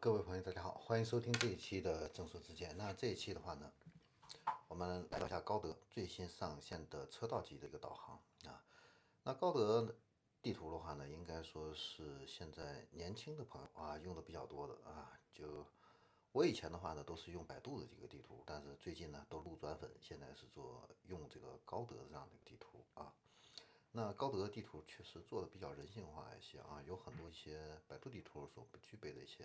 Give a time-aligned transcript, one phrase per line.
[0.00, 2.74] 各位朋友，大家好，欢迎收听这一期的正说之见。
[2.76, 3.70] 那这一期的话呢，
[4.68, 8.64] 我们来聊一下高德最新上线的车道级的一个导航啊。
[9.22, 9.94] 那高德
[10.40, 15.18] 地图的话呢，应该说是现在年轻的朋友啊用的比较多的啊。
[15.34, 15.66] 就
[16.32, 23.12] 我以前的话呢，都是用百度的这个地图，但是最近呢都路转粉，现在是做用这个高德这样的一个地图啊。
[23.92, 29.44] 那高德地图确实做的比较人性化一些啊，有很多一些百度地图所不具备的一些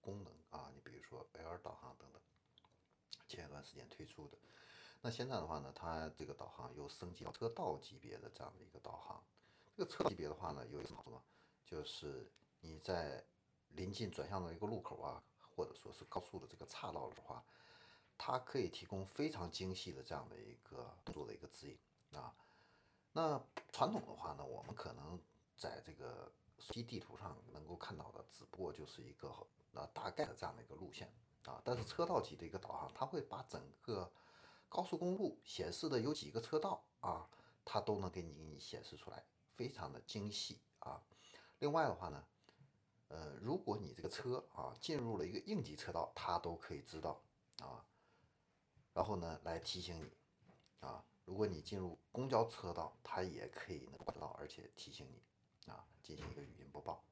[0.00, 2.20] 功能啊，你比如说 L 导航等等，
[3.28, 4.38] 前一段时间推出的。
[5.00, 9.22] 那现在的话呢，它这个导航又升级到车道级别的这样的一个导航。
[9.76, 11.20] 这个车道级别的话呢，有一个好处，
[11.64, 13.24] 就是你在
[13.68, 15.22] 临近转向的一个路口啊，
[15.54, 17.44] 或者说是高速的这个岔道的话，
[18.16, 21.78] 它可以提供非常精细的这样的一个动作的一个指引
[22.18, 22.34] 啊。
[23.12, 23.40] 那
[23.70, 25.20] 传统的话呢，我们可能
[25.56, 29.28] 在这个手机地图上能够看到的，只不过就是一个
[29.72, 31.12] 呃大概的这样的一个路线
[31.44, 31.60] 啊。
[31.64, 34.10] 但是车道级的一个导航，它会把整个
[34.68, 37.28] 高速公路显示的有几个车道啊，
[37.64, 41.02] 它都能给你显示出来，非常的精细啊。
[41.58, 42.24] 另外的话呢，
[43.08, 47.22] 呃，如果你这个车啊进入了一个应急车道，它都可以知道
[47.60, 47.84] 啊，
[48.92, 50.10] 然后呢来提醒你
[50.80, 51.04] 啊。
[51.24, 55.20] 如果你进入公交车道，它也可以能知道，而且提醒你
[55.66, 57.04] 啊，进行一个语音播报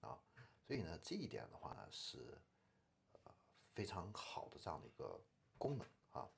[0.00, 0.18] 啊。
[0.66, 2.40] 所以呢，这一点的话呢是
[3.12, 3.34] 呃
[3.74, 5.20] 非常好的这样的一个
[5.58, 6.28] 功能啊。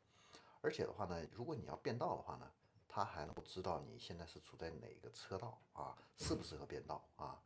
[0.60, 2.52] 而且的话呢，如果你要变道的话呢，
[2.88, 7.40] 它还能够知道你现在是处在哪个车道啊，适不适合变道啊，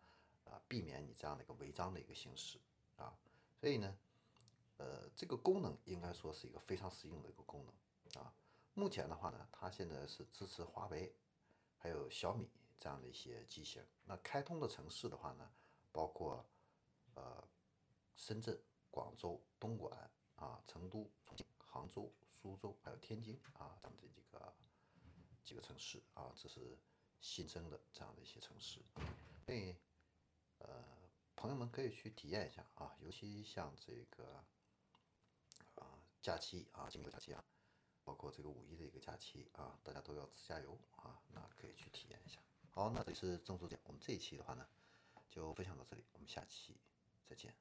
[0.44, 2.58] 啊，避免你这样的一个违章的一个行驶
[2.96, 3.14] 啊。
[3.60, 3.96] 所以呢，
[4.78, 8.34] 呃，这个功能应该说是一个非常实用的一个功能啊。
[8.74, 11.14] 目前的话呢，它现在是支持华为，
[11.76, 12.50] 还有小米
[12.82, 13.80] 这样的一些机型。
[14.04, 15.48] 那开通的城市的话呢，
[15.92, 16.44] 包括
[17.14, 17.48] 呃
[18.16, 24.52] 深圳、广州、东莞啊、成都、重庆、杭州、苏州，还有天津啊这样的几个
[25.44, 26.76] 几个城市啊，这是
[27.20, 28.80] 新增的这样的一些城市。
[29.46, 29.76] 所以
[30.58, 30.84] 呃，
[31.36, 34.44] 朋友们可以去体验一下啊，尤其像这个
[35.76, 37.44] 啊假期啊，今个假期啊。
[38.04, 42.40] 包括这个五一的一个假期啊，大家都要自驾游啊，那可以去体验一下。
[42.74, 44.66] 好，那这是郑州讲，我们这一期的话呢，
[45.28, 46.74] 就分享到这里，我们下期
[47.28, 47.54] 再见。